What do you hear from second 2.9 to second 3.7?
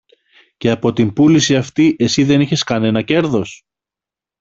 κέρδος;